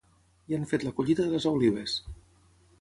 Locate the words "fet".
0.71-0.85